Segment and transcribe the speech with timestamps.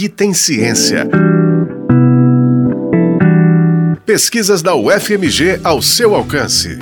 [0.00, 1.06] aqui tem ciência.
[4.06, 6.78] Pesquisas da UFMG ao seu alcance.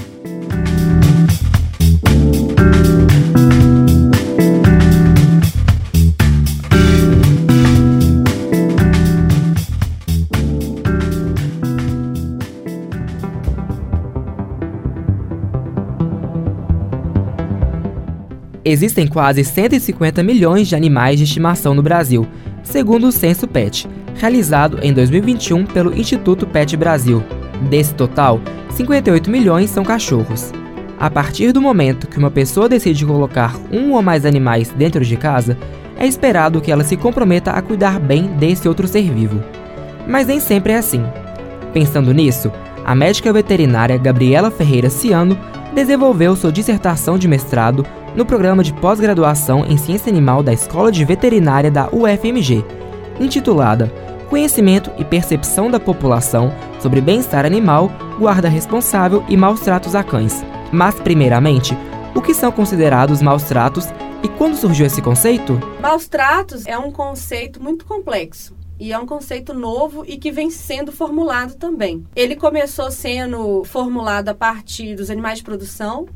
[18.65, 22.29] Existem quase 150 milhões de animais de estimação no Brasil,
[22.69, 27.25] segundo o Censo PET, realizado em 2021 pelo Instituto PET Brasil.
[27.69, 30.53] Desse total, 58 milhões são cachorros.
[31.01, 35.17] A partir do momento que uma pessoa decide colocar um ou mais animais dentro de
[35.17, 35.57] casa,
[35.97, 39.43] é esperado que ela se comprometa a cuidar bem desse outro ser vivo.
[40.07, 41.03] Mas nem sempre é assim.
[41.73, 42.53] Pensando nisso,
[42.85, 45.39] a médica veterinária Gabriela Ferreira Ciano
[45.73, 51.05] desenvolveu sua dissertação de mestrado no programa de pós-graduação em Ciência Animal da Escola de
[51.05, 52.65] Veterinária da UFMG,
[53.21, 53.93] intitulada
[54.29, 60.45] Conhecimento e Percepção da População sobre Bem-Estar Animal, Guarda Responsável e Maus Tratos a Cães.
[60.71, 61.77] Mas, primeiramente,
[62.15, 63.89] o que são considerados maus tratos
[64.23, 65.59] e quando surgiu esse conceito?
[65.81, 68.55] Maus tratos é um conceito muito complexo.
[68.79, 72.07] E é um conceito novo e que vem sendo formulado também.
[72.15, 76.07] Ele começou sendo formulado a partir dos animais de produção,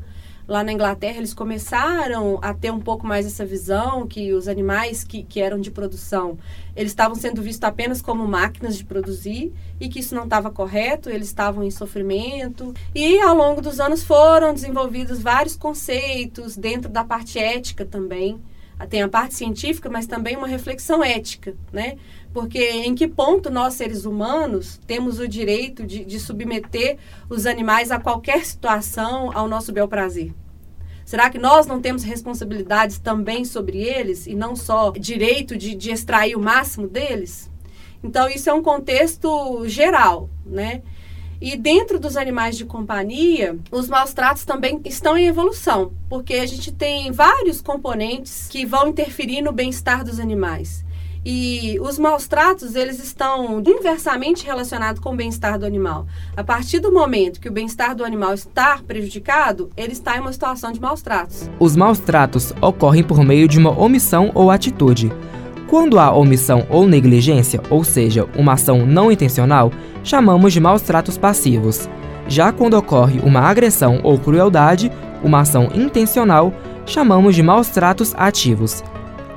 [0.47, 5.03] lá na Inglaterra eles começaram a ter um pouco mais essa visão que os animais
[5.03, 6.37] que, que eram de produção
[6.75, 11.09] eles estavam sendo vistos apenas como máquinas de produzir e que isso não estava correto,
[11.09, 12.73] eles estavam em sofrimento.
[12.95, 18.41] E ao longo dos anos foram desenvolvidos vários conceitos dentro da parte ética também.
[18.89, 21.95] Tem a parte científica, mas também uma reflexão ética, né?
[22.33, 26.97] Porque em que ponto nós, seres humanos, temos o direito de, de submeter
[27.29, 30.33] os animais a qualquer situação ao nosso bel prazer?
[31.05, 35.91] Será que nós não temos responsabilidades também sobre eles e não só direito de, de
[35.91, 37.51] extrair o máximo deles?
[38.03, 40.81] Então, isso é um contexto geral, né?
[41.39, 46.45] E dentro dos animais de companhia, os maus tratos também estão em evolução, porque a
[46.45, 50.85] gente tem vários componentes que vão interferir no bem-estar dos animais.
[51.25, 56.05] E os maus tratos, eles estão inversamente relacionados com o bem-estar do animal.
[56.35, 60.33] A partir do momento que o bem-estar do animal está prejudicado, ele está em uma
[60.33, 61.49] situação de maus tratos.
[61.59, 65.13] Os maus tratos ocorrem por meio de uma omissão ou atitude.
[65.69, 69.71] Quando há omissão ou negligência, ou seja, uma ação não intencional,
[70.03, 71.87] chamamos de maus tratos passivos.
[72.27, 74.91] Já quando ocorre uma agressão ou crueldade,
[75.23, 76.53] uma ação intencional,
[76.85, 78.83] chamamos de maus tratos ativos.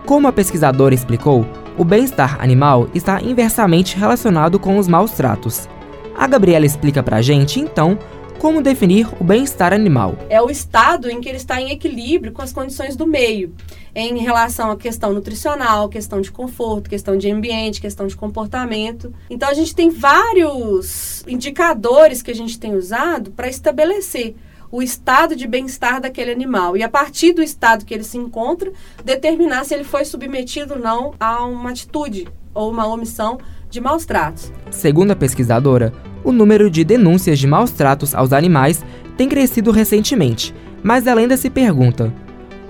[0.04, 1.46] Como a pesquisadora explicou,
[1.78, 5.68] o bem-estar animal está inversamente relacionado com os maus tratos.
[6.16, 7.98] A Gabriela explica pra gente, então,
[8.38, 10.16] como definir o bem-estar animal.
[10.30, 13.54] É o estado em que ele está em equilíbrio com as condições do meio,
[13.94, 19.12] em relação à questão nutricional, questão de conforto, questão de ambiente, questão de comportamento.
[19.28, 24.34] Então a gente tem vários indicadores que a gente tem usado para estabelecer
[24.70, 28.72] o estado de bem-estar daquele animal e a partir do estado que ele se encontra,
[29.04, 33.38] determinar se ele foi submetido ou não a uma atitude ou uma omissão
[33.70, 34.52] de maus tratos.
[34.70, 35.92] Segundo a pesquisadora,
[36.24, 38.84] o número de denúncias de maus tratos aos animais
[39.16, 42.12] tem crescido recentemente, mas ela ainda se pergunta: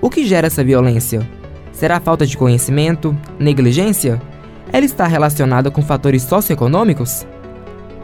[0.01, 1.27] o que gera essa violência?
[1.71, 3.15] Será falta de conhecimento?
[3.39, 4.21] Negligência?
[4.71, 7.25] Ela está relacionada com fatores socioeconômicos?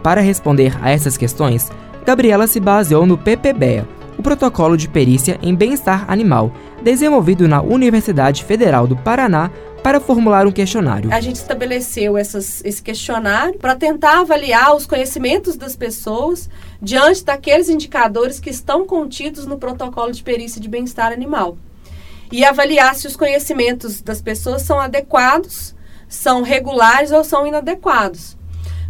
[0.02, 1.72] Para responder a essas questões,
[2.04, 3.88] Gabriela se baseou no PPBEA,
[4.18, 6.52] o Protocolo de Perícia em Bem-Estar Animal,
[6.84, 9.50] desenvolvido na Universidade Federal do Paraná
[9.82, 11.14] para formular um questionário.
[11.14, 16.50] A gente estabeleceu essas, esse questionário para tentar avaliar os conhecimentos das pessoas
[16.82, 21.58] diante daqueles indicadores que estão contidos no protocolo de perícia de bem-estar animal.
[22.32, 25.74] E avaliar se os conhecimentos das pessoas são adequados,
[26.08, 28.38] são regulares ou são inadequados.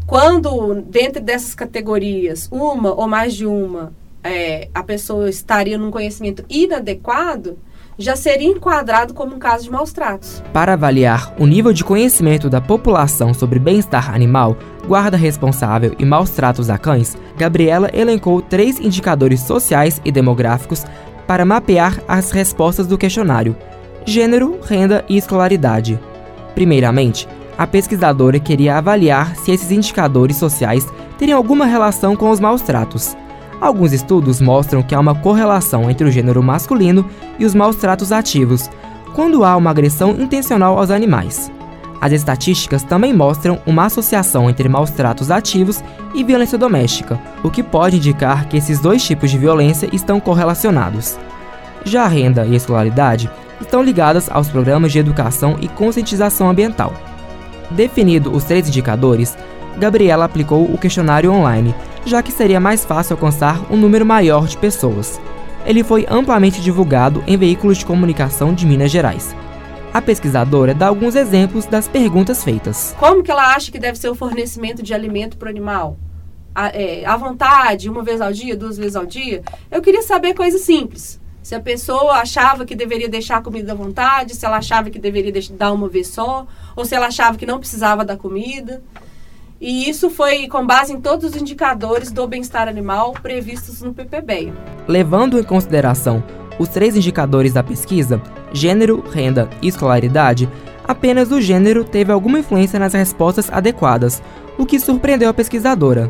[0.05, 3.93] Quando, dentro dessas categorias, uma ou mais de uma,
[4.23, 7.57] é, a pessoa estaria num conhecimento inadequado,
[7.97, 10.43] já seria enquadrado como um caso de maus tratos.
[10.51, 14.57] Para avaliar o nível de conhecimento da população sobre bem-estar animal,
[14.87, 20.83] guarda responsável e maus tratos a cães, Gabriela elencou três indicadores sociais e demográficos
[21.27, 23.55] para mapear as respostas do questionário:
[24.05, 25.99] gênero, renda e escolaridade.
[26.55, 27.27] Primeiramente,
[27.57, 33.15] a pesquisadora queria avaliar se esses indicadores sociais teriam alguma relação com os maus tratos.
[33.61, 37.05] Alguns estudos mostram que há uma correlação entre o gênero masculino
[37.39, 38.69] e os maus tratos ativos,
[39.13, 41.51] quando há uma agressão intencional aos animais.
[42.01, 45.81] As estatísticas também mostram uma associação entre maus tratos ativos
[46.13, 51.17] e violência doméstica, o que pode indicar que esses dois tipos de violência estão correlacionados.
[51.85, 53.29] Já a renda e a escolaridade
[53.61, 56.93] estão ligadas aos programas de educação e conscientização ambiental.
[57.71, 59.37] Definido os três indicadores,
[59.77, 61.73] Gabriela aplicou o questionário online,
[62.05, 65.19] já que seria mais fácil alcançar um número maior de pessoas.
[65.65, 69.35] Ele foi amplamente divulgado em veículos de comunicação de Minas Gerais.
[69.93, 72.95] A pesquisadora dá alguns exemplos das perguntas feitas.
[72.99, 75.97] Como que ela acha que deve ser o fornecimento de alimento para o animal?
[76.53, 79.43] À, é, à vontade, uma vez ao dia, duas vezes ao dia?
[79.71, 81.21] Eu queria saber coisas simples.
[81.43, 84.97] Se a pessoa achava que deveria deixar a comida à vontade, se ela achava que
[84.97, 88.81] deveria dar uma vez só, ou se ela achava que não precisava da comida.
[89.59, 94.53] E isso foi com base em todos os indicadores do bem-estar animal previstos no PPB.
[94.87, 96.23] Levando em consideração
[96.57, 98.21] os três indicadores da pesquisa,
[98.53, 100.49] gênero, renda e escolaridade,
[100.87, 104.23] apenas o gênero teve alguma influência nas respostas adequadas,
[104.57, 106.09] o que surpreendeu a pesquisadora.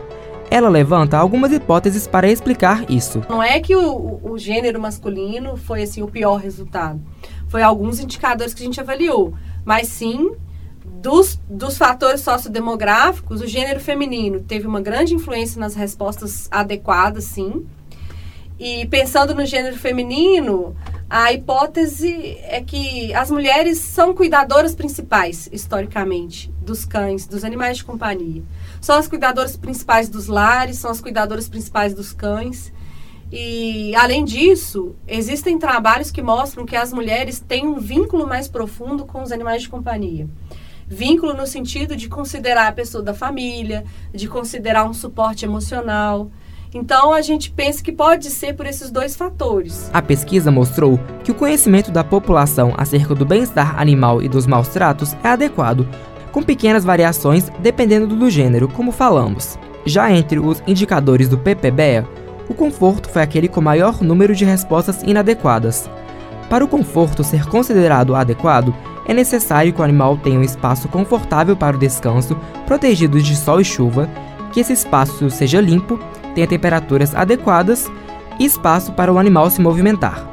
[0.50, 3.24] Ela levanta algumas hipóteses para explicar isso.
[3.30, 7.02] Não é que o, o gênero masculino foi assim o pior resultado.
[7.48, 9.34] Foi alguns indicadores que a gente avaliou,
[9.66, 10.32] mas sim
[11.04, 17.66] dos, dos fatores sociodemográficos, o gênero feminino teve uma grande influência nas respostas adequadas, sim.
[18.58, 20.76] E pensando no gênero feminino,
[21.10, 27.84] a hipótese é que as mulheres são cuidadoras principais, historicamente, dos cães, dos animais de
[27.84, 28.44] companhia.
[28.82, 32.74] São as cuidadoras principais dos lares, são as cuidadoras principais dos cães.
[33.32, 39.06] E, além disso, existem trabalhos que mostram que as mulheres têm um vínculo mais profundo
[39.06, 40.28] com os animais de companhia.
[40.88, 43.84] Vínculo no sentido de considerar a pessoa da família,
[44.14, 46.30] de considerar um suporte emocional.
[46.74, 49.92] Então a gente pensa que pode ser por esses dois fatores.
[49.94, 54.70] A pesquisa mostrou que o conhecimento da população acerca do bem-estar animal e dos maus
[54.70, 55.88] tratos é adequado,
[56.32, 59.58] com pequenas variações dependendo do gênero, como falamos.
[59.86, 62.08] Já entre os indicadores do PPBEA,
[62.50, 65.90] o conforto foi aquele com maior número de respostas inadequadas.
[66.50, 68.76] Para o conforto ser considerado adequado,
[69.06, 72.36] é necessário que o animal tenha um espaço confortável para o descanso,
[72.66, 74.10] protegido de sol e chuva,
[74.52, 76.00] que esse espaço seja limpo,
[76.34, 77.90] tenha temperaturas adequadas
[78.40, 80.28] e espaço para o animal se movimentar.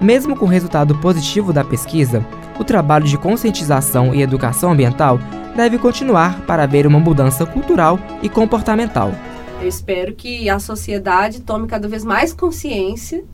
[0.00, 2.24] Mesmo com o resultado positivo da pesquisa,
[2.58, 5.18] o trabalho de conscientização e educação ambiental
[5.56, 9.12] deve continuar para haver uma mudança cultural e comportamental.
[9.60, 13.24] Eu espero que a sociedade tome cada vez mais consciência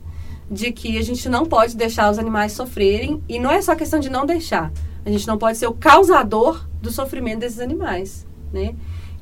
[0.49, 3.99] de que a gente não pode deixar os animais sofrerem e não é só questão
[3.99, 4.71] de não deixar.
[5.05, 8.73] A gente não pode ser o causador do sofrimento desses animais, né?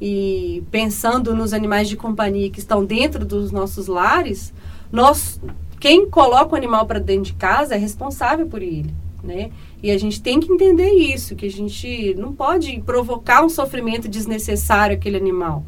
[0.02, 4.52] E pensando nos animais de companhia que estão dentro dos nossos lares,
[4.92, 5.40] nós
[5.80, 8.94] quem coloca o animal para dentro de casa é responsável por ele,
[9.24, 9.52] né?
[9.82, 14.08] E a gente tem que entender isso, que a gente não pode provocar um sofrimento
[14.08, 15.66] desnecessário aquele animal.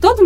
[0.00, 0.22] Todo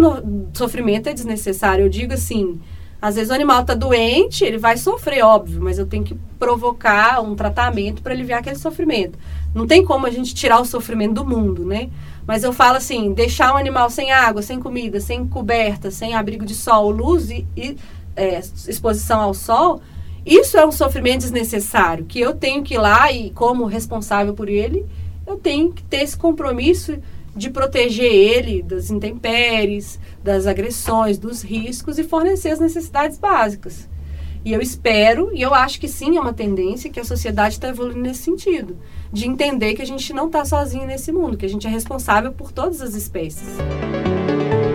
[0.54, 1.84] sofrimento é desnecessário.
[1.84, 2.60] Eu digo assim,
[3.00, 7.20] às vezes o animal está doente, ele vai sofrer, óbvio, mas eu tenho que provocar
[7.20, 9.18] um tratamento para aliviar aquele sofrimento.
[9.54, 11.90] Não tem como a gente tirar o sofrimento do mundo, né?
[12.26, 16.44] Mas eu falo assim, deixar um animal sem água, sem comida, sem coberta, sem abrigo
[16.44, 17.76] de sol, luz e, e
[18.14, 19.80] é, exposição ao sol,
[20.24, 24.48] isso é um sofrimento desnecessário, que eu tenho que ir lá e, como responsável por
[24.48, 24.86] ele,
[25.26, 26.96] eu tenho que ter esse compromisso
[27.34, 33.88] de proteger ele das intempéries, das agressões, dos riscos e fornecer as necessidades básicas.
[34.44, 37.68] E eu espero, e eu acho que sim, é uma tendência que a sociedade está
[37.68, 38.76] evoluindo nesse sentido,
[39.12, 42.32] de entender que a gente não está sozinho nesse mundo, que a gente é responsável
[42.32, 43.48] por todas as espécies.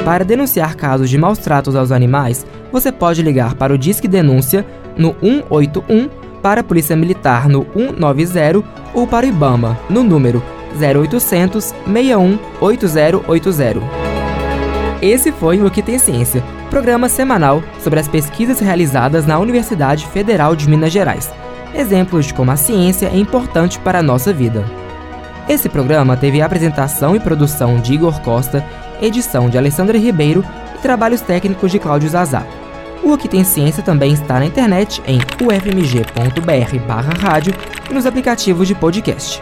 [0.06, 4.66] Para denunciar casos de maus tratos aos animais, você pode ligar para o Disque Denúncia
[4.98, 6.10] no 181,
[6.42, 10.42] para a Polícia Militar no 190 ou para o IBAMA no número
[10.82, 13.82] 0800 61 8080.
[15.02, 20.56] Esse foi o Que Tem Ciência, programa semanal sobre as pesquisas realizadas na Universidade Federal
[20.56, 21.34] de Minas Gerais.
[21.74, 24.66] Exemplos de como a ciência é importante para a nossa vida.
[25.48, 28.66] Esse programa teve apresentação e produção de Igor Costa,
[29.02, 30.46] edição de Alessandra Ribeiro
[30.76, 32.46] e trabalhos técnicos de Cláudio Zazá.
[33.04, 37.54] O Que Tem Ciência também está na internet em ufmg.br/rádio
[37.90, 39.42] e nos aplicativos de podcast.